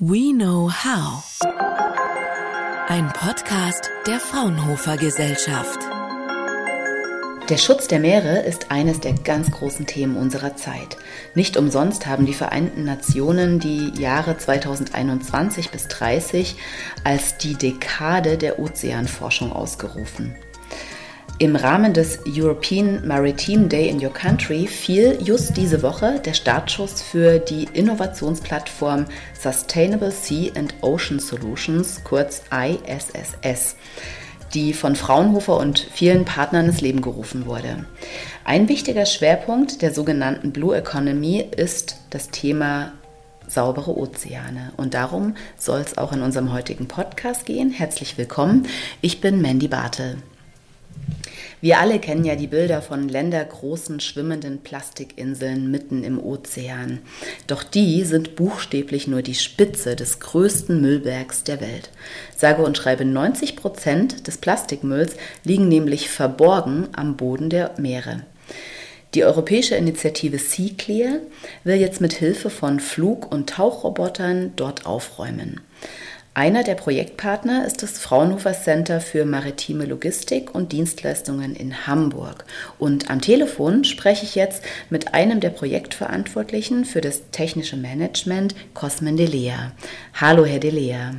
We 0.00 0.32
Know 0.32 0.70
How. 0.70 1.24
Ein 2.86 3.12
Podcast 3.12 3.90
der 4.06 4.20
Fraunhofer 4.20 4.96
Gesellschaft. 4.96 5.80
Der 7.48 7.56
Schutz 7.56 7.88
der 7.88 7.98
Meere 7.98 8.38
ist 8.42 8.70
eines 8.70 9.00
der 9.00 9.14
ganz 9.14 9.50
großen 9.50 9.86
Themen 9.86 10.16
unserer 10.16 10.54
Zeit. 10.54 10.98
Nicht 11.34 11.56
umsonst 11.56 12.06
haben 12.06 12.26
die 12.26 12.34
Vereinten 12.34 12.84
Nationen 12.84 13.58
die 13.58 13.90
Jahre 14.00 14.38
2021 14.38 15.72
bis 15.72 15.88
30 15.88 16.54
als 17.02 17.36
die 17.38 17.54
Dekade 17.54 18.38
der 18.38 18.60
Ozeanforschung 18.60 19.50
ausgerufen. 19.50 20.36
Im 21.40 21.54
Rahmen 21.54 21.92
des 21.92 22.18
European 22.26 23.06
Maritime 23.06 23.68
Day 23.68 23.88
in 23.88 24.04
Your 24.04 24.12
Country 24.12 24.66
fiel 24.66 25.16
just 25.22 25.56
diese 25.56 25.82
Woche 25.84 26.18
der 26.18 26.34
Startschuss 26.34 27.00
für 27.00 27.38
die 27.38 27.68
Innovationsplattform 27.74 29.04
Sustainable 29.40 30.10
Sea 30.10 30.50
and 30.56 30.74
Ocean 30.80 31.20
Solutions, 31.20 32.02
kurz 32.02 32.42
ISSS, 32.50 33.76
die 34.52 34.72
von 34.72 34.96
Fraunhofer 34.96 35.58
und 35.58 35.78
vielen 35.78 36.24
Partnern 36.24 36.66
ins 36.66 36.80
Leben 36.80 37.02
gerufen 37.02 37.46
wurde. 37.46 37.84
Ein 38.44 38.68
wichtiger 38.68 39.06
Schwerpunkt 39.06 39.80
der 39.80 39.94
sogenannten 39.94 40.50
Blue 40.50 40.76
Economy 40.76 41.46
ist 41.56 42.00
das 42.10 42.30
Thema 42.30 42.94
saubere 43.46 43.96
Ozeane. 43.96 44.72
Und 44.76 44.94
darum 44.94 45.36
soll 45.56 45.82
es 45.82 45.98
auch 45.98 46.12
in 46.12 46.22
unserem 46.22 46.52
heutigen 46.52 46.88
Podcast 46.88 47.46
gehen. 47.46 47.70
Herzlich 47.70 48.18
willkommen. 48.18 48.66
Ich 49.02 49.20
bin 49.20 49.40
Mandy 49.40 49.68
Bartel. 49.68 50.16
Wir 51.60 51.80
alle 51.80 51.98
kennen 51.98 52.24
ja 52.24 52.36
die 52.36 52.46
Bilder 52.46 52.82
von 52.82 53.08
ländergroßen 53.08 53.98
schwimmenden 53.98 54.58
Plastikinseln 54.58 55.70
mitten 55.70 56.04
im 56.04 56.22
Ozean. 56.22 57.00
Doch 57.48 57.64
die 57.64 58.04
sind 58.04 58.36
buchstäblich 58.36 59.08
nur 59.08 59.22
die 59.22 59.34
Spitze 59.34 59.96
des 59.96 60.20
größten 60.20 60.80
Müllbergs 60.80 61.42
der 61.42 61.60
Welt. 61.60 61.90
Sage 62.36 62.62
und 62.62 62.76
schreibe 62.76 63.04
90 63.04 63.56
Prozent 63.56 64.26
des 64.28 64.38
Plastikmülls 64.38 65.16
liegen 65.42 65.68
nämlich 65.68 66.08
verborgen 66.08 66.88
am 66.92 67.16
Boden 67.16 67.50
der 67.50 67.74
Meere. 67.78 68.22
Die 69.14 69.24
europäische 69.24 69.74
Initiative 69.74 70.38
Sea 70.38 70.70
Clear 70.76 71.20
will 71.64 71.76
jetzt 71.76 72.00
mit 72.00 72.12
Hilfe 72.12 72.50
von 72.50 72.78
Flug- 72.78 73.32
und 73.32 73.48
Tauchrobotern 73.48 74.52
dort 74.54 74.86
aufräumen. 74.86 75.60
Einer 76.38 76.62
der 76.62 76.76
Projektpartner 76.76 77.66
ist 77.66 77.82
das 77.82 77.98
Fraunhofer 77.98 78.52
Center 78.52 79.00
für 79.00 79.24
maritime 79.24 79.86
Logistik 79.86 80.54
und 80.54 80.70
Dienstleistungen 80.70 81.56
in 81.56 81.88
Hamburg. 81.88 82.44
Und 82.78 83.10
am 83.10 83.20
Telefon 83.20 83.82
spreche 83.82 84.24
ich 84.24 84.36
jetzt 84.36 84.62
mit 84.88 85.14
einem 85.14 85.40
der 85.40 85.50
Projektverantwortlichen 85.50 86.84
für 86.84 87.00
das 87.00 87.22
technische 87.32 87.76
Management, 87.76 88.54
Cosmin 88.72 89.16
Delea. 89.16 89.72
Hallo, 90.14 90.44
Herr 90.44 90.60
Delea. 90.60 91.10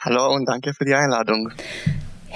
Hallo 0.00 0.32
und 0.32 0.48
danke 0.48 0.72
für 0.72 0.84
die 0.84 0.94
Einladung. 0.94 1.50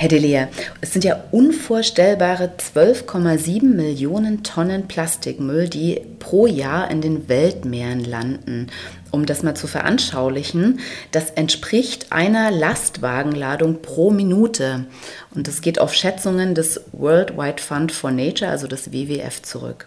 Herr 0.00 0.08
Delea, 0.08 0.46
es 0.80 0.92
sind 0.92 1.04
ja 1.04 1.24
unvorstellbare 1.32 2.52
12,7 2.56 3.64
Millionen 3.64 4.44
Tonnen 4.44 4.86
Plastikmüll, 4.86 5.68
die 5.68 6.00
pro 6.20 6.46
Jahr 6.46 6.88
in 6.88 7.00
den 7.00 7.28
Weltmeeren 7.28 8.04
landen. 8.04 8.68
Um 9.10 9.24
das 9.24 9.42
mal 9.42 9.54
zu 9.54 9.66
veranschaulichen, 9.66 10.80
das 11.12 11.30
entspricht 11.30 12.12
einer 12.12 12.50
Lastwagenladung 12.50 13.80
pro 13.80 14.10
Minute. 14.10 14.86
Und 15.34 15.48
das 15.48 15.62
geht 15.62 15.80
auf 15.80 15.94
Schätzungen 15.94 16.54
des 16.54 16.80
World 16.92 17.36
Wide 17.36 17.62
Fund 17.62 17.92
for 17.92 18.10
Nature, 18.10 18.50
also 18.50 18.66
des 18.66 18.92
WWF, 18.92 19.42
zurück. 19.42 19.86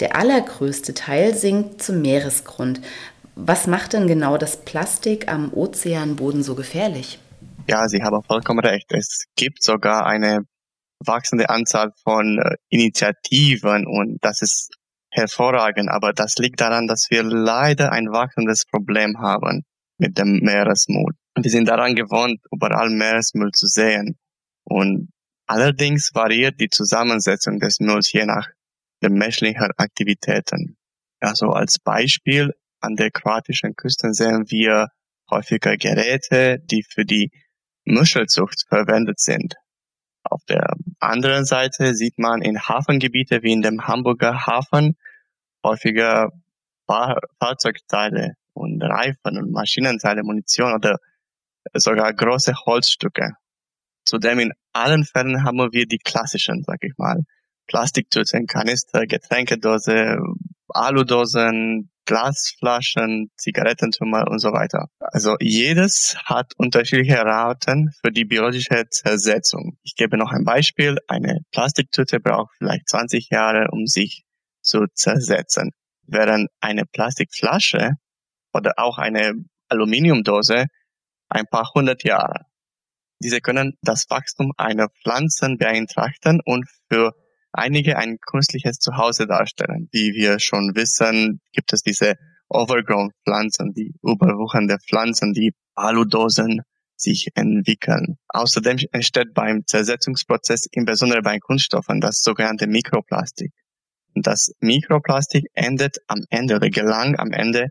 Der 0.00 0.16
allergrößte 0.16 0.92
Teil 0.94 1.34
sinkt 1.34 1.82
zum 1.82 2.02
Meeresgrund. 2.02 2.80
Was 3.36 3.66
macht 3.66 3.92
denn 3.94 4.06
genau 4.06 4.36
das 4.36 4.58
Plastik 4.58 5.28
am 5.28 5.52
Ozeanboden 5.52 6.42
so 6.42 6.54
gefährlich? 6.54 7.18
Ja, 7.68 7.88
Sie 7.88 8.02
haben 8.02 8.22
vollkommen 8.22 8.60
recht. 8.60 8.92
Es 8.92 9.24
gibt 9.36 9.62
sogar 9.62 10.06
eine 10.06 10.46
wachsende 11.00 11.48
Anzahl 11.48 11.92
von 12.02 12.38
äh, 12.38 12.56
Initiativen 12.68 13.86
und 13.86 14.18
das 14.22 14.42
ist 14.42 14.70
hervorragend. 15.14 15.88
Aber 15.88 16.12
das 16.12 16.36
liegt 16.36 16.60
daran, 16.60 16.86
dass 16.86 17.06
wir 17.10 17.22
leider 17.22 17.92
ein 17.92 18.08
wachsendes 18.08 18.64
Problem 18.66 19.18
haben 19.18 19.64
mit 19.98 20.18
dem 20.18 20.40
Meeresmüll. 20.40 21.14
Wir 21.36 21.50
sind 21.50 21.68
daran 21.68 21.94
gewohnt, 21.94 22.40
überall 22.52 22.90
Meeresmüll 22.90 23.50
zu 23.52 23.66
sehen. 23.66 24.18
Und 24.64 25.10
allerdings 25.46 26.14
variiert 26.14 26.60
die 26.60 26.68
Zusammensetzung 26.68 27.58
des 27.58 27.80
Mülls 27.80 28.12
je 28.12 28.24
nach 28.24 28.48
den 29.02 29.14
menschlichen 29.14 29.70
Aktivitäten. 29.76 30.76
Also 31.20 31.50
als 31.50 31.78
Beispiel 31.78 32.52
an 32.80 32.96
der 32.96 33.10
kroatischen 33.10 33.74
Küste 33.76 34.12
sehen 34.12 34.44
wir 34.48 34.88
häufiger 35.30 35.76
Geräte, 35.76 36.58
die 36.64 36.84
für 36.88 37.04
die 37.04 37.30
Muschelzucht 37.84 38.64
verwendet 38.68 39.20
sind. 39.20 39.54
Auf 40.24 40.44
der 40.44 40.74
anderen 41.00 41.44
Seite 41.44 41.94
sieht 41.94 42.18
man 42.18 42.42
in 42.42 42.60
Hafengebiete 42.60 43.42
wie 43.42 43.52
in 43.52 43.62
dem 43.62 43.86
Hamburger 43.86 44.46
Hafen 44.46 44.96
häufiger 45.64 46.30
Fahr 46.86 47.18
Fahrzeugteile 47.38 48.34
und 48.52 48.82
Reifen 48.82 49.38
und 49.38 49.52
Maschinenteile, 49.52 50.22
Munition 50.22 50.74
oder 50.74 50.98
sogar 51.72 52.12
große 52.12 52.54
Holzstücke. 52.66 53.32
Zudem 54.04 54.38
in 54.38 54.52
allen 54.72 55.04
Fällen 55.04 55.44
haben 55.44 55.58
wir 55.72 55.86
die 55.86 55.98
klassischen, 55.98 56.62
sag 56.62 56.78
ich 56.82 56.92
mal, 56.98 57.22
Plastiktüten, 57.66 58.46
Kanister, 58.46 59.06
Getränkedose, 59.06 60.18
Aludosen, 60.68 61.90
Glasflaschen, 62.06 63.30
Zigarettentummer 63.36 64.28
und 64.28 64.38
so 64.38 64.52
weiter. 64.52 64.88
Also 64.98 65.36
jedes 65.40 66.16
hat 66.24 66.52
unterschiedliche 66.56 67.18
Raten 67.18 67.90
für 68.00 68.12
die 68.12 68.24
biologische 68.24 68.84
Zersetzung. 68.90 69.78
Ich 69.82 69.94
gebe 69.96 70.16
noch 70.16 70.32
ein 70.32 70.44
Beispiel. 70.44 70.98
Eine 71.08 71.40
Plastiktüte 71.52 72.20
braucht 72.20 72.54
vielleicht 72.58 72.88
20 72.88 73.28
Jahre, 73.30 73.68
um 73.70 73.86
sich 73.86 74.24
zu 74.60 74.86
zersetzen, 74.94 75.70
während 76.06 76.48
eine 76.60 76.84
Plastikflasche 76.86 77.92
oder 78.52 78.74
auch 78.76 78.98
eine 78.98 79.34
Aluminiumdose 79.68 80.66
ein 81.28 81.46
paar 81.46 81.70
hundert 81.74 82.04
Jahre. 82.04 82.46
Diese 83.20 83.40
können 83.40 83.74
das 83.82 84.06
Wachstum 84.10 84.52
einer 84.56 84.88
Pflanzen 85.02 85.56
beeinträchtigen 85.56 86.40
und 86.44 86.66
für 86.90 87.14
einige 87.54 87.96
ein 87.96 88.18
künstliches 88.20 88.78
Zuhause 88.78 89.26
darstellen. 89.26 89.88
Wie 89.92 90.12
wir 90.12 90.40
schon 90.40 90.72
wissen, 90.74 91.40
gibt 91.52 91.72
es 91.72 91.82
diese 91.82 92.14
Overgrown 92.48 93.10
Pflanzen, 93.24 93.72
die 93.72 93.94
überwuchernde 94.02 94.78
Pflanzen, 94.78 95.32
die 95.32 95.54
Aludosen 95.74 96.62
sich 96.96 97.28
entwickeln. 97.34 98.18
Außerdem 98.28 98.78
entsteht 98.92 99.34
beim 99.34 99.66
Zersetzungsprozess, 99.66 100.66
insbesondere 100.70 101.22
bei 101.22 101.38
Kunststoffen, 101.38 102.00
das 102.00 102.20
sogenannte 102.22 102.66
Mikroplastik. 102.66 103.52
Das 104.14 104.52
Mikroplastik 104.60 105.46
endet 105.54 105.98
am 106.06 106.20
Ende 106.30 106.56
oder 106.56 106.70
gelangt 106.70 107.18
am 107.18 107.32
Ende 107.32 107.68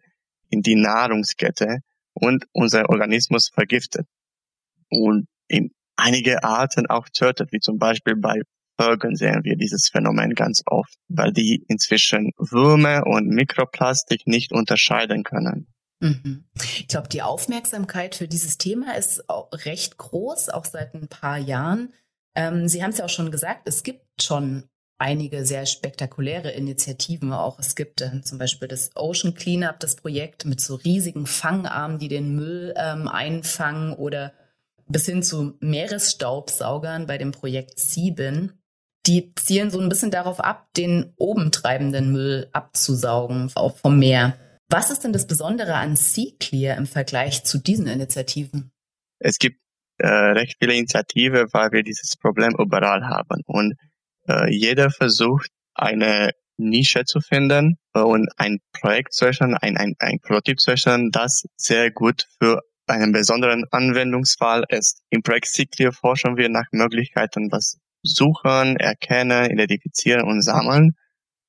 in 0.49 0.61
die 0.61 0.75
Nahrungskette 0.75 1.79
und 2.13 2.45
unser 2.51 2.89
Organismus 2.89 3.49
vergiftet. 3.53 4.07
Und 4.89 5.27
in 5.47 5.71
einige 5.95 6.43
Arten 6.43 6.87
auch 6.87 7.07
tötet, 7.09 7.51
wie 7.51 7.59
zum 7.59 7.77
Beispiel 7.77 8.15
bei 8.15 8.41
Vögeln 8.79 9.15
sehen 9.15 9.43
wir 9.43 9.55
dieses 9.55 9.89
Phänomen 9.89 10.33
ganz 10.33 10.63
oft, 10.65 10.95
weil 11.07 11.31
die 11.31 11.63
inzwischen 11.67 12.31
Würmer 12.37 13.05
und 13.05 13.27
Mikroplastik 13.27 14.27
nicht 14.27 14.51
unterscheiden 14.51 15.23
können. 15.23 15.67
Mhm. 15.99 16.45
Ich 16.55 16.87
glaube, 16.87 17.07
die 17.07 17.21
Aufmerksamkeit 17.21 18.15
für 18.15 18.27
dieses 18.27 18.57
Thema 18.57 18.97
ist 18.97 19.23
recht 19.53 19.97
groß, 19.97 20.49
auch 20.49 20.65
seit 20.65 20.93
ein 20.93 21.07
paar 21.07 21.37
Jahren. 21.37 21.93
Ähm, 22.35 22.67
Sie 22.67 22.83
haben 22.83 22.89
es 22.89 22.97
ja 22.97 23.05
auch 23.05 23.09
schon 23.09 23.31
gesagt, 23.31 23.67
es 23.67 23.83
gibt 23.83 24.21
schon 24.21 24.63
einige 24.97 25.45
sehr 25.45 25.65
spektakuläre 25.65 26.51
Initiativen 26.51 27.33
auch. 27.33 27.59
Es 27.59 27.75
gibt 27.75 28.01
äh, 28.01 28.21
zum 28.21 28.37
Beispiel 28.37 28.67
das 28.67 28.91
Ocean 28.95 29.33
Cleanup, 29.33 29.79
das 29.79 29.95
Projekt 29.95 30.45
mit 30.45 30.61
so 30.61 30.75
riesigen 30.75 31.25
Fangarmen, 31.25 31.99
die 31.99 32.07
den 32.07 32.35
Müll 32.35 32.73
ähm, 32.77 33.07
einfangen 33.07 33.93
oder 33.93 34.33
bis 34.87 35.05
hin 35.05 35.23
zu 35.23 35.57
Meeresstaubsaugern 35.59 37.07
bei 37.07 37.17
dem 37.17 37.31
Projekt 37.31 37.79
Sieben 37.79 38.62
die 39.05 39.33
zielen 39.35 39.69
so 39.69 39.79
ein 39.79 39.89
bisschen 39.89 40.11
darauf 40.11 40.39
ab, 40.39 40.67
den 40.77 41.13
oben 41.17 41.51
treibenden 41.51 42.11
Müll 42.11 42.49
abzusaugen, 42.53 43.51
auch 43.55 43.77
vom 43.77 43.99
Meer. 43.99 44.37
Was 44.69 44.89
ist 44.91 45.03
denn 45.03 45.13
das 45.13 45.27
Besondere 45.27 45.75
an 45.75 45.95
Sea 45.95 46.31
Clear 46.39 46.77
im 46.77 46.87
Vergleich 46.87 47.43
zu 47.43 47.57
diesen 47.57 47.87
Initiativen? 47.87 48.71
Es 49.19 49.37
gibt 49.37 49.59
äh, 49.97 50.07
recht 50.07 50.55
viele 50.59 50.73
Initiativen, 50.73 51.47
weil 51.51 51.71
wir 51.71 51.83
dieses 51.83 52.15
Problem 52.17 52.55
überall 52.57 53.03
haben. 53.05 53.41
Und 53.45 53.75
äh, 54.27 54.51
jeder 54.51 54.89
versucht, 54.89 55.49
eine 55.75 56.31
Nische 56.57 57.03
zu 57.05 57.19
finden 57.19 57.77
und 57.93 58.29
ein 58.37 58.59
Projekt 58.79 59.13
zu 59.13 59.25
erstellen, 59.25 59.55
ein, 59.55 59.77
ein, 59.77 59.95
ein 59.99 60.19
Prototyp 60.19 60.59
zu 60.59 60.71
erstellen, 60.71 61.09
das 61.11 61.43
sehr 61.55 61.91
gut 61.91 62.27
für 62.39 62.61
einen 62.87 63.11
besonderen 63.11 63.65
Anwendungsfall 63.71 64.65
ist. 64.69 65.01
Im 65.09 65.23
Projekt 65.23 65.49
Clear 65.71 65.91
forschen 65.91 66.37
wir 66.37 66.49
nach 66.49 66.65
Möglichkeiten, 66.71 67.49
das 67.49 67.77
Suchen, 68.03 68.77
Erkennen, 68.77 69.51
Identifizieren 69.51 70.23
und 70.23 70.41
Sammeln 70.41 70.95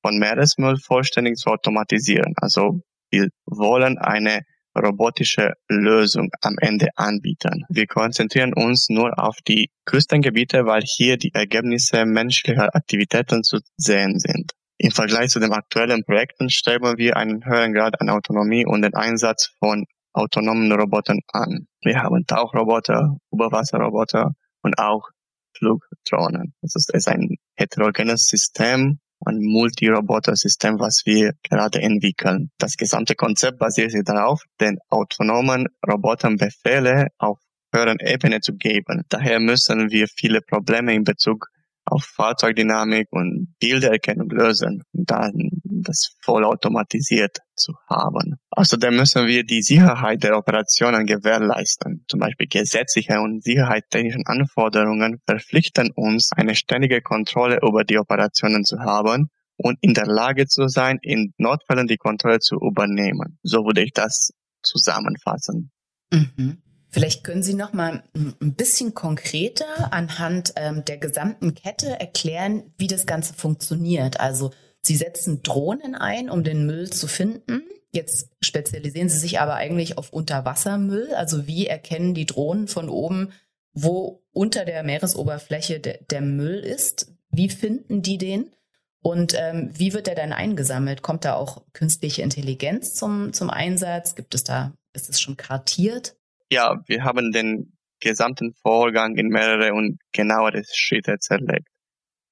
von 0.01 0.17
Meeresmüll 0.17 0.77
vollständig 0.77 1.35
zu 1.35 1.49
automatisieren. 1.49 2.33
Also 2.37 2.81
wir 3.11 3.29
wollen 3.45 3.97
eine 3.97 4.41
robotische 4.77 5.53
Lösung 5.69 6.29
am 6.41 6.55
Ende 6.59 6.89
anbieten. 6.95 7.63
Wir 7.69 7.87
konzentrieren 7.87 8.53
uns 8.53 8.89
nur 8.89 9.17
auf 9.17 9.37
die 9.47 9.69
Küstengebiete, 9.85 10.65
weil 10.65 10.81
hier 10.83 11.17
die 11.17 11.33
Ergebnisse 11.33 12.05
menschlicher 12.05 12.75
Aktivitäten 12.75 13.43
zu 13.43 13.59
sehen 13.77 14.19
sind. 14.19 14.51
Im 14.77 14.91
Vergleich 14.91 15.29
zu 15.29 15.39
den 15.39 15.53
aktuellen 15.53 16.03
Projekten 16.03 16.49
streben 16.49 16.97
wir 16.97 17.15
einen 17.15 17.45
höheren 17.45 17.73
Grad 17.73 18.01
an 18.01 18.09
Autonomie 18.09 18.65
und 18.65 18.81
den 18.81 18.93
Einsatz 18.93 19.53
von 19.59 19.85
autonomen 20.13 20.71
Robotern 20.71 21.19
an. 21.31 21.67
Wir 21.81 22.01
haben 22.01 22.25
Tauchroboter, 22.25 23.17
Überwasserroboter 23.31 24.31
und 24.61 24.77
auch 24.77 25.09
Flugdrohnen. 25.57 26.53
Das 26.61 26.75
ist 26.75 27.07
ein 27.07 27.37
heterogenes 27.55 28.27
System, 28.27 28.99
ein 29.25 29.39
Multi-Roboter-System, 29.39 30.79
was 30.79 31.03
wir 31.05 31.33
gerade 31.43 31.81
entwickeln. 31.81 32.51
Das 32.57 32.75
gesamte 32.75 33.15
Konzept 33.15 33.59
basiert 33.59 33.91
sich 33.91 34.03
darauf, 34.03 34.43
den 34.59 34.77
autonomen 34.89 35.67
Robotern 35.87 36.37
Befehle 36.37 37.07
auf 37.17 37.39
höheren 37.73 37.99
Ebene 37.99 38.39
zu 38.39 38.53
geben. 38.53 39.03
Daher 39.09 39.39
müssen 39.39 39.89
wir 39.89 40.07
viele 40.07 40.41
Probleme 40.41 40.93
in 40.93 41.03
Bezug 41.03 41.47
auf 41.85 42.03
Fahrzeugdynamik 42.03 43.07
und 43.11 43.55
Bildererkennung 43.59 44.29
lösen, 44.29 44.83
dann 44.91 45.49
das 45.63 46.15
vollautomatisiert 46.21 47.37
zu 47.55 47.73
haben. 47.87 48.35
Außerdem 48.49 48.95
müssen 48.95 49.27
wir 49.27 49.43
die 49.43 49.61
Sicherheit 49.61 50.23
der 50.23 50.37
Operationen 50.37 51.05
gewährleisten. 51.05 52.05
Zum 52.09 52.19
Beispiel 52.19 52.47
gesetzliche 52.47 53.19
und 53.19 53.43
sicherheitstechnische 53.43 54.21
Anforderungen 54.25 55.21
verpflichten 55.27 55.91
uns, 55.95 56.31
eine 56.35 56.55
ständige 56.55 57.01
Kontrolle 57.01 57.59
über 57.61 57.83
die 57.83 57.99
Operationen 57.99 58.63
zu 58.63 58.79
haben 58.79 59.29
und 59.57 59.77
in 59.81 59.93
der 59.93 60.07
Lage 60.07 60.47
zu 60.47 60.67
sein, 60.67 60.97
in 61.01 61.33
Notfällen 61.37 61.87
die 61.87 61.97
Kontrolle 61.97 62.39
zu 62.39 62.55
übernehmen. 62.55 63.37
So 63.43 63.65
würde 63.65 63.83
ich 63.83 63.93
das 63.93 64.31
zusammenfassen. 64.63 65.71
Mhm. 66.11 66.61
Vielleicht 66.95 67.25
können 67.25 67.43
Sie 67.43 67.55
noch 67.55 67.73
mal 67.73 68.03
ein 68.13 68.53
bisschen 68.53 68.93
konkreter 68.93 69.91
anhand 69.91 70.53
ähm, 70.55 70.85
der 70.85 70.95
gesamten 70.97 71.53
Kette 71.53 71.99
erklären, 71.99 72.71
wie 72.77 72.87
das 72.87 73.05
Ganze 73.05 73.33
funktioniert. 73.33 74.21
Also 74.21 74.51
Sie 74.81 74.95
setzen 74.95 75.43
Drohnen 75.43 75.93
ein, 75.93 76.29
um 76.29 76.45
den 76.45 76.65
Müll 76.65 76.89
zu 76.89 77.07
finden. 77.07 77.63
Jetzt 77.91 78.29
spezialisieren 78.41 79.09
Sie 79.09 79.17
sich 79.19 79.41
aber 79.41 79.55
eigentlich 79.55 79.97
auf 79.97 80.13
Unterwassermüll. 80.13 81.13
Also 81.15 81.47
wie 81.47 81.67
erkennen 81.67 82.13
die 82.13 82.25
Drohnen 82.25 82.69
von 82.69 82.87
oben, 82.87 83.33
wo 83.73 84.23
unter 84.31 84.63
der 84.63 84.81
Meeresoberfläche 84.83 85.81
de 85.81 85.99
der 86.09 86.21
Müll 86.21 86.59
ist? 86.59 87.11
Wie 87.29 87.49
finden 87.49 88.03
die 88.03 88.17
den? 88.17 88.55
Und 89.01 89.35
ähm, 89.37 89.69
wie 89.73 89.91
wird 89.91 90.07
der 90.07 90.15
dann 90.15 90.31
eingesammelt? 90.31 91.01
Kommt 91.01 91.25
da 91.25 91.35
auch 91.35 91.61
künstliche 91.73 92.21
Intelligenz 92.21 92.93
zum, 92.93 93.33
zum 93.33 93.49
Einsatz? 93.49 94.15
Gibt 94.15 94.33
es 94.33 94.45
da, 94.45 94.71
ist 94.93 95.09
es 95.09 95.19
schon 95.19 95.35
kartiert? 95.35 96.15
Ja, 96.51 96.81
wir 96.87 97.03
haben 97.03 97.31
den 97.31 97.73
gesamten 97.99 98.53
Vorgang 98.53 99.15
in 99.17 99.29
mehrere 99.29 99.73
und 99.73 99.99
genauere 100.11 100.63
Schritte 100.71 101.17
zerlegt. 101.19 101.67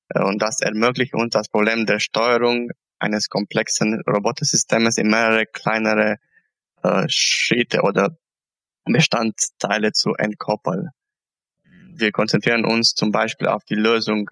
Äh, 0.10 0.24
und 0.24 0.42
das 0.42 0.62
ermöglicht 0.62 1.14
uns 1.14 1.32
das 1.32 1.50
Problem 1.50 1.86
der 1.86 2.00
Steuerung 2.00 2.70
eines 3.00 3.28
komplexen 3.30 4.02
Robotersystems 4.08 4.98
in 4.98 5.10
mehrere 5.10 5.46
kleinere 5.46 6.18
äh, 6.84 7.06
Schritte 7.10 7.82
oder 7.82 8.16
Bestandteile 8.86 9.94
zu 9.94 10.14
entkoppeln. 10.14 10.90
Wir 11.96 12.12
konzentrieren 12.12 12.66
uns 12.66 12.94
zum 12.94 13.12
Beispiel 13.12 13.48
auf 13.48 13.64
die 13.66 13.76
Lösung 13.76 14.30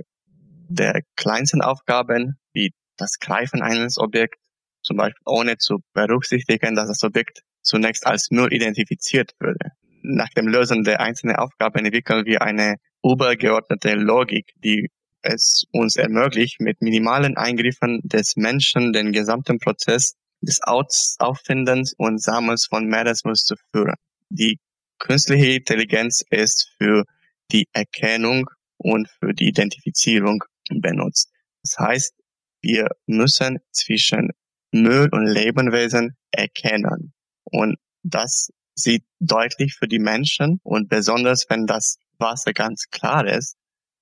der 0.69 1.01
kleinsten 1.15 1.61
Aufgaben, 1.61 2.37
wie 2.53 2.73
das 2.97 3.19
Greifen 3.19 3.61
eines 3.61 3.97
Objekts, 3.97 4.39
zum 4.83 4.97
Beispiel 4.97 5.21
ohne 5.25 5.57
zu 5.57 5.83
berücksichtigen, 5.93 6.75
dass 6.75 6.87
das 6.87 7.03
Objekt 7.03 7.43
zunächst 7.61 8.05
als 8.05 8.31
Müll 8.31 8.53
identifiziert 8.53 9.31
würde. 9.39 9.71
Nach 10.03 10.29
dem 10.29 10.47
Lösen 10.47 10.83
der 10.83 10.99
einzelnen 10.99 11.35
Aufgaben 11.35 11.85
entwickeln 11.85 12.25
wir 12.25 12.41
eine 12.41 12.77
übergeordnete 13.03 13.93
Logik, 13.93 14.53
die 14.63 14.89
es 15.21 15.65
uns 15.71 15.95
ermöglicht, 15.95 16.59
mit 16.59 16.81
minimalen 16.81 17.37
Eingriffen 17.37 18.01
des 18.03 18.35
Menschen 18.35 18.93
den 18.93 19.11
gesamten 19.11 19.59
Prozess 19.59 20.15
des 20.41 20.59
Auffindens 20.63 21.93
und 21.97 22.21
Sammels 22.21 22.65
von 22.65 22.87
Meeresmüll 22.87 23.35
zu 23.35 23.55
führen. 23.71 23.95
Die 24.29 24.59
künstliche 24.97 25.57
Intelligenz 25.57 26.23
ist 26.29 26.73
für 26.77 27.03
die 27.51 27.67
Erkennung 27.73 28.49
und 28.77 29.09
für 29.19 29.33
die 29.33 29.49
Identifizierung 29.49 30.43
benutzt. 30.69 31.29
Das 31.63 31.77
heißt, 31.77 32.13
wir 32.61 32.89
müssen 33.05 33.59
zwischen 33.71 34.29
Müll 34.71 35.09
und 35.11 35.25
Lebewesen 35.25 36.15
erkennen. 36.31 37.13
Und 37.51 37.77
das 38.03 38.49
sieht 38.75 39.03
deutlich 39.19 39.75
für 39.75 39.87
die 39.87 39.99
Menschen 39.99 40.59
und 40.63 40.89
besonders 40.89 41.45
wenn 41.49 41.65
das 41.67 41.97
Wasser 42.17 42.53
ganz 42.53 42.85
klar 42.89 43.27
ist. 43.27 43.55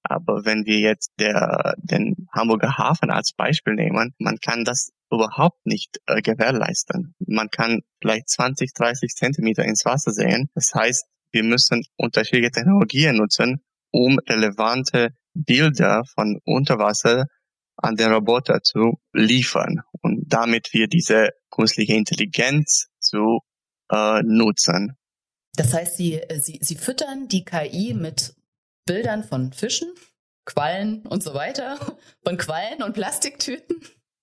Aber 0.03 0.45
wenn 0.45 0.65
wir 0.65 0.79
jetzt 0.79 1.11
der, 1.19 1.75
den 1.77 2.27
Hamburger 2.33 2.77
Hafen 2.77 3.09
als 3.09 3.33
Beispiel 3.33 3.73
nehmen, 3.73 4.13
man 4.17 4.37
kann 4.37 4.63
das 4.63 4.89
überhaupt 5.11 5.65
nicht 5.65 5.99
äh, 6.05 6.21
gewährleisten. 6.21 7.15
Man 7.19 7.49
kann 7.49 7.81
vielleicht 8.01 8.29
20, 8.29 8.73
30 8.73 9.11
Zentimeter 9.13 9.65
ins 9.65 9.83
Wasser 9.85 10.11
sehen. 10.11 10.49
Das 10.55 10.71
heißt, 10.73 11.05
wir 11.31 11.43
müssen 11.43 11.83
unterschiedliche 11.97 12.51
Technologien 12.51 13.17
nutzen, 13.17 13.61
um 13.91 14.19
relevante 14.19 15.09
Bilder 15.33 16.03
von 16.13 16.39
Unterwasser 16.45 17.25
an 17.75 17.95
den 17.95 18.11
Roboter 18.11 18.61
zu 18.61 18.99
liefern 19.13 19.81
und 20.01 20.23
damit 20.27 20.69
wir 20.73 20.87
diese 20.87 21.29
künstliche 21.49 21.93
Intelligenz 21.93 22.88
zu 23.09 23.39
äh, 23.91 24.21
nutzen. 24.23 24.95
Das 25.55 25.73
heißt, 25.73 25.97
Sie, 25.97 26.15
äh, 26.15 26.39
Sie, 26.39 26.59
Sie 26.61 26.75
füttern 26.75 27.27
die 27.27 27.43
KI 27.43 27.93
mit 27.93 28.35
Bildern 28.85 29.23
von 29.23 29.51
Fischen, 29.51 29.89
Quallen 30.45 31.05
und 31.05 31.23
so 31.23 31.33
weiter, 31.33 31.77
von 32.23 32.37
Quallen 32.37 32.81
und 32.83 32.93
Plastiktüten? 32.93 33.81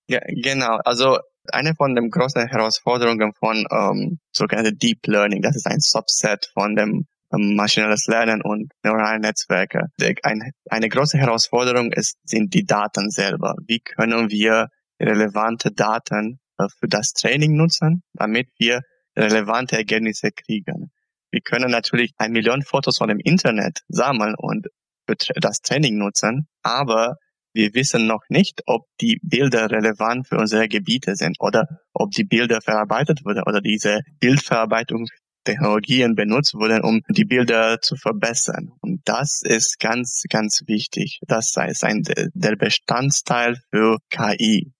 Ja, 0.09 0.19
genau. 0.25 0.79
Also 0.85 1.19
eine 1.51 1.75
von 1.75 1.95
den 1.95 2.09
großen 2.09 2.47
Herausforderungen 2.47 3.33
von 3.33 3.65
ähm, 3.71 4.19
sogenannte 4.31 4.73
Deep 4.73 5.05
Learning, 5.07 5.41
das 5.41 5.55
ist 5.55 5.67
ein 5.67 5.79
Subset 5.79 6.49
von 6.53 6.75
dem 6.75 7.05
ähm, 7.33 7.55
maschinelles 7.55 8.07
Lernen 8.07 8.41
und 8.41 8.71
neurale 8.83 9.19
Netzwerke. 9.19 9.87
Ein, 10.23 10.51
eine 10.69 10.89
große 10.89 11.17
Herausforderung 11.17 11.91
ist, 11.91 12.17
sind 12.23 12.53
die 12.53 12.65
Daten 12.65 13.09
selber. 13.09 13.55
Wie 13.65 13.79
können 13.79 14.29
wir 14.29 14.69
relevante 14.99 15.71
Daten 15.71 16.39
für 16.79 16.87
das 16.87 17.13
Training 17.13 17.55
nutzen, 17.55 18.03
damit 18.13 18.49
wir 18.57 18.81
relevante 19.15 19.77
Ergebnisse 19.77 20.31
kriegen. 20.31 20.91
Wir 21.31 21.41
können 21.41 21.71
natürlich 21.71 22.13
ein 22.17 22.31
Million 22.31 22.61
Fotos 22.61 22.97
von 22.97 23.09
dem 23.09 23.19
Internet 23.19 23.81
sammeln 23.87 24.35
und 24.37 24.67
für 25.05 25.15
das 25.39 25.59
Training 25.61 25.97
nutzen, 25.97 26.47
aber 26.63 27.17
wir 27.53 27.73
wissen 27.73 28.05
noch 28.05 28.23
nicht, 28.29 28.61
ob 28.67 28.85
die 29.01 29.19
Bilder 29.23 29.71
relevant 29.71 30.27
für 30.27 30.37
unsere 30.37 30.67
Gebiete 30.67 31.15
sind 31.15 31.37
oder 31.39 31.65
ob 31.93 32.11
die 32.11 32.23
Bilder 32.23 32.61
verarbeitet 32.61 33.25
wurden 33.25 33.41
oder 33.47 33.61
diese 33.61 34.01
Bildverarbeitungstechnologien 34.19 36.13
benutzt 36.13 36.53
wurden, 36.53 36.81
um 36.81 37.01
die 37.09 37.25
Bilder 37.25 37.79
zu 37.81 37.95
verbessern. 37.95 38.73
Und 38.81 39.01
das 39.05 39.41
ist 39.43 39.79
ganz, 39.79 40.21
ganz 40.29 40.61
wichtig. 40.67 41.19
Das 41.27 41.55
ist 41.55 41.83
ein, 41.83 42.03
der 42.03 42.55
Bestandteil 42.57 43.57
für 43.71 43.97
KI. 44.11 44.71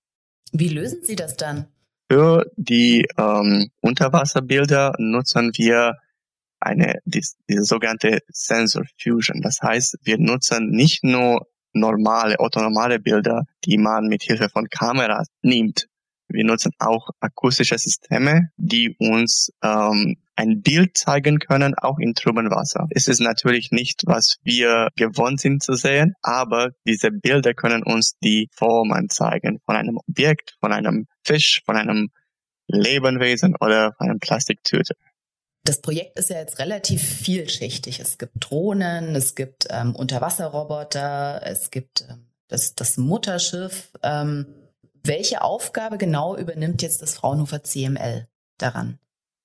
Wie 0.52 0.70
lösen 0.70 1.04
Sie 1.04 1.16
das 1.16 1.36
dann? 1.36 1.68
Für 2.10 2.50
die 2.56 3.06
ähm, 3.18 3.70
Unterwasserbilder 3.82 4.94
nutzen 4.98 5.52
wir 5.56 5.98
eine 6.60 7.00
die, 7.06 7.24
diese 7.50 7.64
sogenannte 7.64 8.20
Sensor 8.30 8.84
Fusion. 9.02 9.42
Das 9.42 9.62
heißt, 9.62 9.98
wir 10.04 10.18
nutzen 10.18 10.70
nicht 10.70 11.04
nur 11.04 11.48
normale, 11.74 12.40
autonomale 12.40 13.00
Bilder, 13.00 13.46
die 13.66 13.78
man 13.78 14.08
mit 14.08 14.24
Hilfe 14.24 14.50
von 14.50 14.70
Kameras 14.70 15.28
nimmt. 15.42 15.88
Wir 16.30 16.46
nutzen 16.46 16.72
auch 16.80 17.10
akustische 17.20 17.78
Systeme, 17.78 18.50
die 18.58 18.96
uns 19.00 19.52
ähm, 19.64 20.18
ein 20.36 20.62
Bild 20.62 20.98
zeigen 20.98 21.40
können, 21.40 21.74
auch 21.76 21.98
in 22.00 22.14
trübem 22.14 22.50
Wasser. 22.50 22.88
Es 22.92 23.08
ist 23.08 23.20
natürlich 23.20 23.72
nicht, 23.72 24.04
was 24.06 24.38
wir 24.44 24.90
gewohnt 24.96 25.40
sind 25.40 25.64
zu 25.64 25.74
sehen, 25.74 26.14
aber 26.22 26.72
diese 26.86 27.12
Bilder 27.12 27.54
können 27.54 27.84
uns 27.84 28.14
die 28.24 28.50
Formen 28.54 29.10
zeigen 29.10 29.60
von 29.66 29.76
einem 29.76 29.98
Objekt, 30.08 30.56
von 30.60 30.74
einem 30.74 31.08
Fisch, 31.24 31.62
von 31.66 31.76
einem 31.76 32.10
Lebewesen 32.68 33.56
oder 33.60 33.94
von 33.98 34.10
einem 34.10 34.20
Plastiktüte. 34.20 34.94
Das 35.64 35.82
Projekt 35.82 36.18
ist 36.18 36.30
ja 36.30 36.38
jetzt 36.38 36.60
relativ 36.60 37.02
vielschichtig. 37.02 38.00
Es 38.00 38.18
gibt 38.18 38.34
Drohnen, 38.40 39.16
es 39.16 39.36
gibt 39.36 39.68
ähm, 39.70 39.96
Unterwasserroboter, 39.96 41.42
es 41.44 41.72
gibt 41.72 42.06
ähm, 42.10 42.28
das, 42.48 42.76
das 42.76 42.98
Mutterschiff. 42.98 43.92
Ähm, 44.04 44.46
welche 45.08 45.42
Aufgabe 45.42 45.98
genau 45.98 46.36
übernimmt 46.36 46.82
jetzt 46.82 47.02
das 47.02 47.16
Fraunhofer 47.16 47.64
CML 47.64 48.28
daran? 48.58 49.00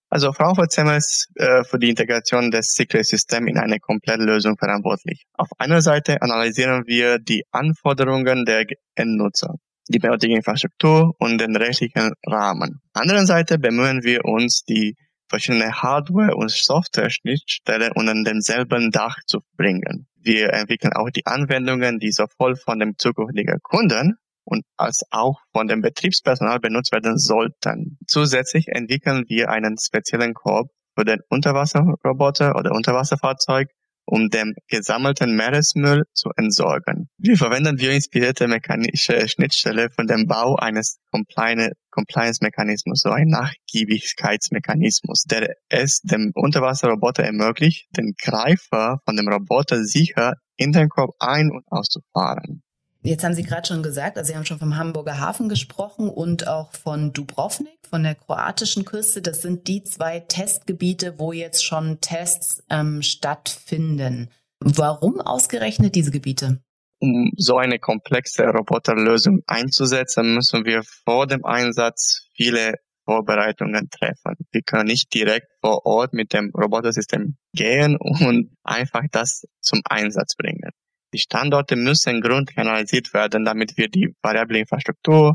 Also 0.08 0.32
Fraunhofer 0.32 0.68
CML 0.68 0.98
ist 0.98 1.28
äh, 1.36 1.64
für 1.64 1.78
die 1.78 1.88
Integration 1.88 2.50
des 2.50 2.74
Secret-Systems 2.74 3.48
in 3.50 3.58
eine 3.58 3.78
komplette 3.78 4.22
Lösung 4.22 4.58
verantwortlich. 4.58 5.24
Auf 5.32 5.48
einer 5.58 5.80
Seite 5.80 6.20
analysieren 6.20 6.82
wir 6.86 7.18
die 7.18 7.44
Anforderungen 7.50 8.44
der 8.44 8.66
Endnutzer, 8.94 9.54
die 9.88 9.98
benötigte 9.98 10.36
Infrastruktur 10.36 11.14
und 11.18 11.38
den 11.38 11.56
rechtlichen 11.56 12.12
Rahmen. 12.26 12.80
Auf 12.84 12.92
der 12.92 13.02
anderen 13.02 13.26
Seite 13.26 13.58
bemühen 13.58 14.02
wir 14.02 14.26
uns, 14.26 14.64
die 14.64 14.96
verschiedene 15.30 15.72
Hardware- 15.72 16.36
und 16.36 16.50
Software-Schnittstellen 16.50 17.92
unter 17.94 18.12
demselben 18.22 18.90
Dach 18.90 19.16
zu 19.26 19.38
bringen. 19.56 20.06
Wir 20.16 20.52
entwickeln 20.52 20.92
auch 20.92 21.08
die 21.08 21.24
Anwendungen, 21.24 21.98
die 21.98 22.12
sowohl 22.12 22.56
von 22.56 22.78
dem 22.78 22.98
zukünftigen 22.98 23.58
Kunden 23.62 24.18
und 24.44 24.64
als 24.76 25.02
auch 25.10 25.40
von 25.52 25.68
dem 25.68 25.80
Betriebspersonal 25.80 26.60
benutzt 26.60 26.92
werden 26.92 27.18
sollten. 27.18 27.98
Zusätzlich 28.06 28.68
entwickeln 28.68 29.24
wir 29.28 29.50
einen 29.50 29.76
speziellen 29.78 30.34
Korb 30.34 30.68
für 30.96 31.04
den 31.04 31.20
Unterwasserroboter 31.28 32.56
oder 32.56 32.72
Unterwasserfahrzeug, 32.72 33.68
um 34.04 34.28
den 34.28 34.54
gesammelten 34.68 35.36
Meeresmüll 35.36 36.04
zu 36.12 36.30
entsorgen. 36.36 37.08
Wir 37.18 37.36
verwenden 37.36 37.76
bioinspirierte 37.76 38.48
mechanische 38.48 39.28
Schnittstelle 39.28 39.90
für 39.90 40.04
den 40.04 40.26
Bau 40.26 40.56
eines 40.56 40.98
Compliance-Mechanismus, 41.12 43.00
so 43.00 43.10
ein 43.10 43.28
Nachgiebigkeitsmechanismus, 43.28 45.22
der 45.22 45.54
es 45.68 46.00
dem 46.00 46.32
Unterwasserroboter 46.34 47.22
ermöglicht, 47.22 47.86
den 47.96 48.14
Greifer 48.20 48.98
von 49.04 49.16
dem 49.16 49.28
Roboter 49.28 49.84
sicher 49.84 50.34
in 50.56 50.72
den 50.72 50.88
Korb 50.88 51.14
ein- 51.20 51.52
und 51.52 51.64
auszufahren. 51.70 52.62
Jetzt 53.04 53.24
haben 53.24 53.34
Sie 53.34 53.42
gerade 53.42 53.66
schon 53.66 53.82
gesagt, 53.82 54.16
also 54.16 54.30
Sie 54.30 54.36
haben 54.36 54.44
schon 54.44 54.60
vom 54.60 54.76
Hamburger 54.76 55.18
Hafen 55.18 55.48
gesprochen 55.48 56.08
und 56.08 56.46
auch 56.46 56.72
von 56.72 57.12
Dubrovnik, 57.12 57.78
von 57.90 58.04
der 58.04 58.14
kroatischen 58.14 58.84
Küste. 58.84 59.20
Das 59.20 59.42
sind 59.42 59.66
die 59.66 59.82
zwei 59.82 60.20
Testgebiete, 60.20 61.18
wo 61.18 61.32
jetzt 61.32 61.64
schon 61.64 62.00
Tests 62.00 62.62
ähm, 62.70 63.02
stattfinden. 63.02 64.30
Warum 64.60 65.20
ausgerechnet 65.20 65.96
diese 65.96 66.12
Gebiete? 66.12 66.62
Um 67.00 67.32
so 67.36 67.56
eine 67.56 67.80
komplexe 67.80 68.44
Roboterlösung 68.44 69.40
einzusetzen, 69.48 70.34
müssen 70.34 70.64
wir 70.64 70.82
vor 71.04 71.26
dem 71.26 71.44
Einsatz 71.44 72.28
viele 72.34 72.74
Vorbereitungen 73.04 73.90
treffen. 73.90 74.36
Wir 74.52 74.62
können 74.62 74.86
nicht 74.86 75.12
direkt 75.12 75.48
vor 75.60 75.84
Ort 75.84 76.12
mit 76.12 76.32
dem 76.32 76.52
Robotersystem 76.54 77.36
gehen 77.52 77.96
und 77.96 78.56
einfach 78.62 79.02
das 79.10 79.44
zum 79.60 79.80
Einsatz 79.84 80.36
bringen. 80.36 80.70
Die 81.12 81.18
Standorte 81.18 81.76
müssen 81.76 82.20
grundkanalisiert 82.20 83.12
werden, 83.12 83.44
damit 83.44 83.76
wir 83.76 83.88
die 83.88 84.14
variable 84.22 84.58
Infrastruktur, 84.60 85.34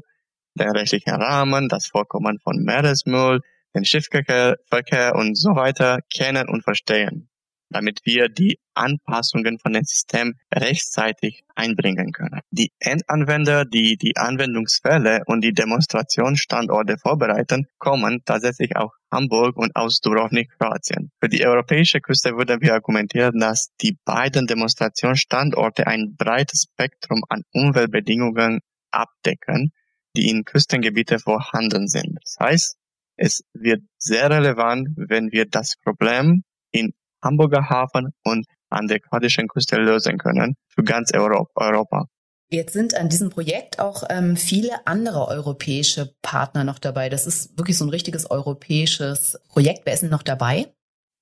den 0.56 0.72
rechtlichen 0.72 1.14
Rahmen, 1.14 1.70
das 1.70 1.88
Vorkommen 1.88 2.40
von 2.40 2.64
Meeresmüll, 2.64 3.42
den 3.76 3.86
Schiffsverkehr 3.86 5.16
und 5.16 5.38
so 5.38 5.56
weiter 5.56 6.00
kennen 6.12 6.50
und 6.50 6.64
verstehen 6.64 7.30
damit 7.70 8.02
wir 8.04 8.30
die 8.30 8.60
Anpassungen 8.74 9.60
von 9.60 9.74
dem 9.74 9.84
System 9.84 10.36
rechtzeitig 10.54 11.44
einbringen 11.56 12.12
können. 12.12 12.42
Die 12.52 12.72
Endanwender, 12.80 13.66
die 13.66 13.98
die 13.98 14.16
Anwendungsfälle 14.16 15.24
und 15.26 15.42
die 15.44 15.54
Demonstrationsstandorte 15.54 16.98
vorbereiten, 16.98 17.68
kommen 17.78 18.22
tatsächlich 18.26 18.76
auch 18.76 18.94
Hamburg 19.12 19.58
und 19.58 19.76
aus 19.76 20.00
Dubrovnik, 20.02 20.52
Kroatien. 20.58 21.12
Für 21.20 21.30
die 21.30 21.46
europäische 21.46 22.02
Küste 22.02 22.38
würden 22.38 22.62
wir 22.62 22.74
argumentieren, 22.74 23.40
dass 23.40 23.72
die 23.82 23.98
beiden 24.06 24.48
Demonstrationsstandorte 24.48 25.88
ein 25.88 26.16
breites 26.18 26.68
Spektrum 26.72 27.24
an 27.30 27.44
Umweltbedingungen 27.52 28.60
abdecken, 28.92 29.72
die 30.16 30.30
in 30.30 30.44
Küstengebiete 30.44 31.20
vorhanden 31.20 31.88
sind. 31.88 32.18
Das 32.24 32.38
heißt, 32.40 32.78
es 33.18 33.44
wird 33.54 33.82
sehr 33.98 34.30
relevant, 34.30 34.90
wenn 34.96 35.32
wir 35.32 35.46
das 35.46 35.76
Problem 35.84 36.44
in 36.72 36.94
Hamburger 37.24 37.70
Hafen 37.70 38.14
und 38.24 38.46
an 38.70 38.88
der 38.88 39.00
kroatischen 39.00 39.48
Küste 39.48 39.78
lösen 39.78 40.18
können 40.18 40.56
für 40.68 40.84
ganz 40.84 41.12
Europa. 41.14 42.06
Jetzt 42.50 42.74
sind 42.74 42.96
an 42.96 43.10
diesem 43.10 43.30
Projekt 43.30 43.80
auch 43.80 44.04
ähm, 44.10 44.38
viele 44.38 44.88
andere 44.88 45.28
europäische 45.28 46.14
Partner 46.22 46.64
noch 46.64 46.80
dabei. 46.80 47.10
Das 47.10 47.28
ist 47.28 47.58
wirklich 47.58 47.78
so 47.78 47.86
ein 47.86 47.90
richtiges 47.90 48.32
europäisches 48.32 49.38
Projekt. 49.50 49.82
Wer 49.86 49.94
ist 49.94 50.04
denn 50.04 50.10
noch 50.10 50.24
dabei? 50.24 50.74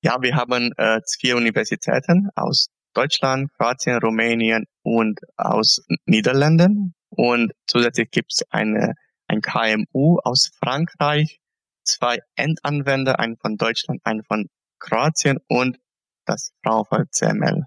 Ja, 0.04 0.22
wir 0.22 0.36
haben 0.36 0.72
äh, 0.78 1.02
vier 1.20 1.36
Universitäten 1.36 2.30
aus 2.36 2.68
Deutschland, 2.94 3.52
Kroatien, 3.54 3.98
Rumänien 3.98 4.66
und 4.84 5.20
aus 5.36 5.84
Niederlanden. 6.06 6.94
Und 7.10 7.54
zusätzlich 7.66 8.12
gibt 8.12 8.34
es 8.34 8.44
eine, 8.52 8.94
ein 9.28 9.42
KMU 9.42 10.20
aus 10.24 10.52
Frankreich, 10.60 11.40
zwei 11.84 12.20
Endanwender, 12.36 13.20
einen 13.20 13.38
von 13.38 13.58
Deutschland, 13.58 14.02
einen 14.04 14.24
von 14.24 14.48
Kroatien 14.80 15.40
und 15.48 15.80
das 16.26 16.52
Fraunhofer 16.64 17.06
CML. 17.10 17.64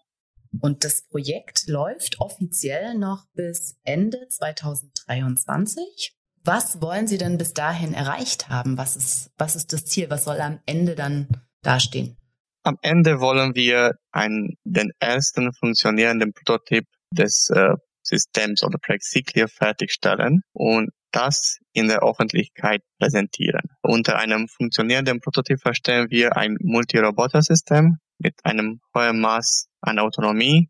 Und 0.61 0.85
das 0.85 1.03
Projekt 1.09 1.69
läuft 1.69 2.21
offiziell 2.21 2.95
noch 2.95 3.27
bis 3.35 3.77
Ende 3.85 4.29
2023. 4.29 6.15
Was 6.45 6.81
wollen 6.81 7.07
Sie 7.07 7.19
denn 7.19 7.37
bis 7.37 7.53
dahin 7.53 7.93
erreicht 7.93 8.49
haben? 8.49 8.79
Was 8.79 8.97
ist, 8.97 9.31
was 9.37 9.57
ist 9.57 9.73
das 9.73 9.85
Ziel? 9.85 10.09
Was 10.09 10.25
soll 10.25 10.41
am 10.41 10.61
Ende 10.65 10.95
dann 10.95 11.29
dastehen? 11.63 12.17
Am 12.63 12.79
Ende 12.83 13.21
wollen 13.21 13.55
wir 13.55 13.93
einen, 14.13 14.57
den 14.65 14.91
ersten 14.99 15.53
funktionierenden 15.53 16.33
Prototyp 16.33 16.87
des 17.13 17.51
äh, 17.51 17.75
Systems 18.03 18.63
oder 18.63 18.79
Projekt 18.79 19.05
Cyclia 19.05 19.47
fertigstellen 19.47 20.43
und 20.53 20.91
das 21.13 21.59
in 21.73 21.89
der 21.89 22.03
Öffentlichkeit 22.03 22.83
präsentieren. 22.99 23.63
Unter 23.83 24.19
einem 24.19 24.49
funktionierenden 24.49 25.21
Prototyp 25.21 25.61
verstehen 25.61 26.11
wir 26.11 26.37
ein 26.37 26.57
Multiroboter-System, 26.61 27.99
mit 28.19 28.35
einem 28.45 28.81
hohen 28.95 29.21
Maß 29.21 29.69
an 29.81 29.99
Autonomie, 29.99 30.69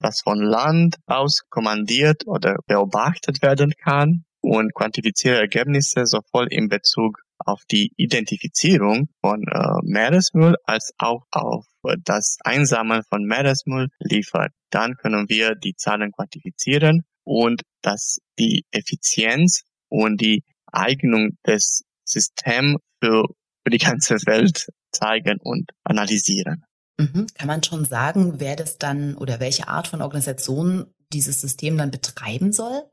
das 0.00 0.20
von 0.20 0.40
Land 0.40 0.96
aus 1.06 1.42
kommandiert 1.48 2.26
oder 2.26 2.56
beobachtet 2.66 3.42
werden 3.42 3.72
kann 3.82 4.24
und 4.40 4.74
quantifizierte 4.74 5.40
Ergebnisse 5.40 6.06
sowohl 6.06 6.46
in 6.50 6.68
Bezug 6.68 7.20
auf 7.38 7.62
die 7.70 7.92
Identifizierung 7.96 9.08
von 9.20 9.42
äh, 9.42 9.58
Meeresmüll 9.82 10.56
als 10.64 10.92
auch 10.98 11.26
auf 11.30 11.66
das 12.04 12.38
Einsammeln 12.44 13.02
von 13.08 13.24
Meeresmüll 13.24 13.88
liefert. 14.00 14.52
Dann 14.70 14.96
können 14.96 15.28
wir 15.28 15.54
die 15.54 15.74
Zahlen 15.76 16.12
quantifizieren 16.12 17.04
und 17.24 17.62
dass 17.82 18.18
die 18.38 18.64
Effizienz 18.70 19.62
und 19.88 20.20
die 20.20 20.42
Eignung 20.72 21.36
des 21.46 21.84
Systems 22.04 22.78
für, 23.02 23.24
für 23.62 23.70
die 23.70 23.78
ganze 23.78 24.14
Welt 24.26 24.66
zeigen 24.92 25.38
und 25.42 25.70
analysieren. 25.84 26.64
Mhm. 26.98 27.26
Kann 27.34 27.46
man 27.46 27.62
schon 27.62 27.84
sagen, 27.84 28.40
wer 28.40 28.56
das 28.56 28.78
dann 28.78 29.16
oder 29.16 29.40
welche 29.40 29.68
Art 29.68 29.88
von 29.88 30.02
Organisation 30.02 30.92
dieses 31.12 31.40
System 31.40 31.76
dann 31.76 31.90
betreiben 31.90 32.52
soll? 32.52 32.84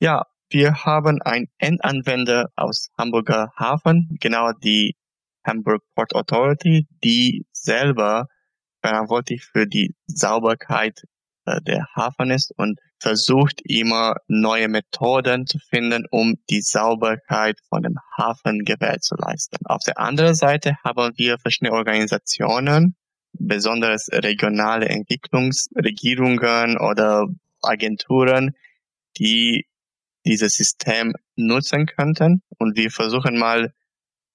Ja, 0.00 0.26
wir 0.50 0.84
haben 0.84 1.22
ein 1.22 1.46
Endanwender 1.58 2.50
aus 2.56 2.90
Hamburger 2.98 3.52
Hafen, 3.56 4.16
genau 4.20 4.52
die 4.52 4.96
Hamburg 5.44 5.82
Port 5.94 6.14
Authority, 6.14 6.86
die 7.02 7.46
selber 7.52 8.26
verantwortlich 8.82 9.44
für 9.44 9.66
die 9.66 9.94
Sauberkeit 10.06 11.04
äh, 11.46 11.60
der 11.62 11.86
Hafen 11.94 12.30
ist 12.30 12.52
und 12.56 12.78
versucht 13.00 13.60
immer 13.64 14.16
neue 14.28 14.68
Methoden 14.68 15.46
zu 15.46 15.58
finden, 15.58 16.04
um 16.10 16.36
die 16.50 16.62
Sauberkeit 16.62 17.58
von 17.68 17.82
dem 17.82 17.96
Hafen 18.16 18.64
gewährleisten. 18.64 19.58
Auf 19.64 19.82
der 19.84 19.98
anderen 19.98 20.34
Seite 20.34 20.76
haben 20.84 21.12
wir 21.16 21.38
verschiedene 21.38 21.72
Organisationen, 21.72 22.96
besonders 23.32 24.08
regionale 24.12 24.88
Entwicklungsregierungen 24.88 26.78
oder 26.78 27.26
Agenturen, 27.62 28.54
die 29.18 29.66
dieses 30.24 30.54
System 30.54 31.14
nutzen 31.36 31.86
könnten. 31.86 32.42
Und 32.58 32.76
wir 32.76 32.90
versuchen 32.90 33.38
mal 33.38 33.72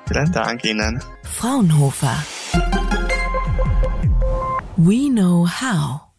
Vielen 0.08 0.32
Dank 0.32 0.64
Ihnen. 0.64 1.02
Fraunhofer. 1.22 2.24
We 4.76 5.10
know 5.10 5.46
how. 5.46 6.09